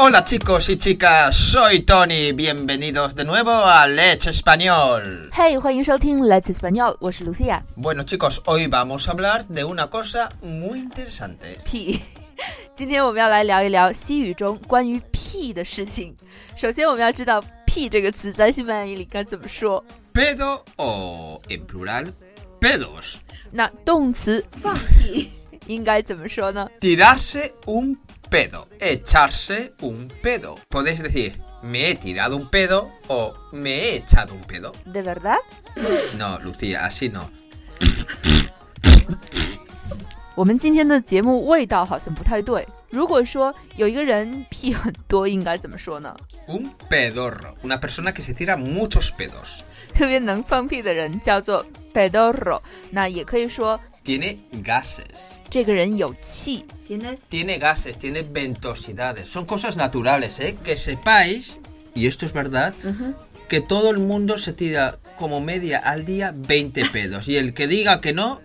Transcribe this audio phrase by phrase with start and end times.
[0.00, 5.30] Hola chicos y chicas, soy Tony, bienvenidos de nuevo a Let's Español.
[5.32, 7.62] Hey，欢迎收听 Let's Español，我是 Lucia。
[7.76, 11.58] Bueno chicos, hoy vamos a hablar de una cosa muy interesante.
[11.64, 12.00] 屁，
[12.74, 16.14] 今天我们要来聊一聊西语中关于屁的事情。
[16.54, 19.84] 首先，我们要知道“屁”这个词在西班牙语里该怎么说。
[20.12, 22.12] Pedo o en plural,
[22.60, 23.16] pedos.
[23.50, 25.30] 那动词放屁
[25.66, 26.68] 应该怎么说呢？
[26.80, 27.96] Tirarse un
[28.30, 30.56] pedo, echarse un pedo.
[30.68, 34.72] Podéis decir, me he tirado un pedo o me he echado un pedo.
[34.84, 35.38] De verdad？
[36.18, 37.30] No, Lucía, así no.
[40.34, 42.66] 我们今天的节目味道好像不太对。
[42.90, 46.14] 如果说有一个人屁很多，应该怎么说呢？
[46.46, 49.62] Un pedorro, una persona que se tira muchos pedos.
[49.94, 55.38] 特别能放屁的人叫做 pedorro，那也可以说 Tiene gases.
[55.50, 56.64] 这个人有气。
[57.28, 59.28] Tiene gases, tiene ventosidades.
[59.28, 60.56] Son cosas naturales, ¿eh?
[60.62, 61.58] Que sepáis,
[61.94, 62.74] y esto es verdad,
[63.48, 67.26] que todo el mundo se tira como media al día 20 pedos.
[67.26, 68.40] Y el que diga que no,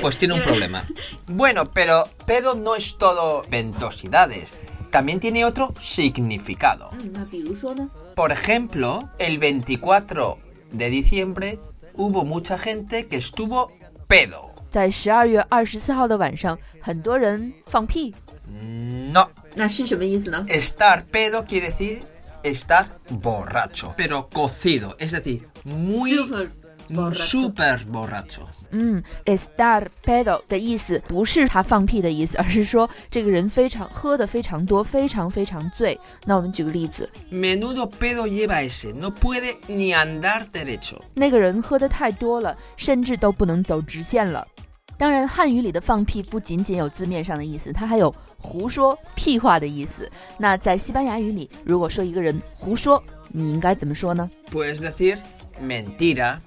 [0.00, 0.84] pues tiene un problema.
[1.26, 4.54] Bueno, pero pedo no es todo ventosidades.
[4.90, 6.90] También tiene otro significado.
[7.12, 7.88] 那比如说呢？
[8.14, 10.38] Por ejemplo, el 24
[10.72, 11.58] de diciembre
[11.94, 13.72] hubo mucha gente que estuvo
[14.06, 14.52] pedo.
[14.69, 18.13] 在十二月二十四号的晚上，很多人放屁。
[19.11, 21.99] No, 那是什么意思呢？Estar pedo quiere decir
[22.43, 26.49] estar borracho, pero cocido, es decir, muy Super
[26.89, 27.15] borracho.
[27.15, 28.43] super borracho.
[28.71, 35.99] 嗯，estar pedo 的意思不是他放屁的意思，而是说这个人非常喝的非常多，非常非常醉。
[36.25, 41.01] 那我们举个例子，Menudo pedo lleva ese, no puede ni andar derecho.
[41.15, 44.47] 那个人喝的太多了，甚至都不能走直线了。
[44.97, 50.09] 当然，汉语里的放屁不仅仅有字面上的意思，它还有胡说、屁话的意思。
[50.39, 55.19] 那在西班牙语里，如果说一个人胡说，你应该怎么说呢？Puedes decir
[55.61, 56.39] mentira,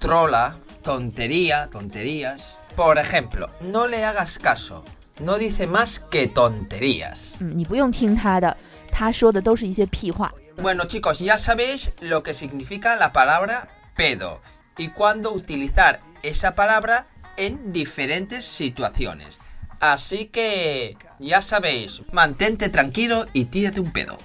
[0.00, 2.40] trola, tontería, tonterías.
[2.76, 4.82] Por ejemplo, no le hagas caso,
[5.20, 7.18] no dice más que tonterías.
[7.38, 8.56] 嗯，你不用听他的，
[8.90, 10.32] 他说的都是一些屁话。
[10.56, 14.40] Bueno chicos, ya sabéis lo que significa la palabra pedo
[14.76, 17.06] y cuándo utilizar esa palabra
[17.37, 19.39] en diferentes situaciones.
[19.79, 24.17] Así que ya sabéis, mantente tranquilo y tírate un pedo.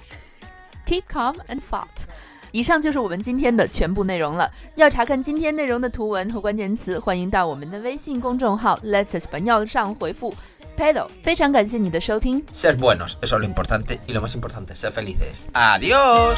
[0.85, 2.07] Keep calm and fought。
[2.51, 4.49] 以上就是我们今天的全部内容了。
[4.75, 10.33] 要查看今天内容的图文和关键词，欢迎到我们的微信公众号 Let's Español 上回复
[10.77, 11.07] pedo。
[11.21, 15.47] 非常感谢你的收听， Ser buenos, eso es lo importante y lo más importante, ser felices.
[15.53, 16.37] ¡Adiós!